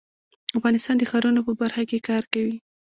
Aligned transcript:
افغانستان 0.57 0.95
د 0.97 1.03
ښارونو 1.09 1.41
په 1.47 1.53
برخه 1.61 1.83
کې 1.89 2.05
کار 2.07 2.23
کوي. 2.33 2.55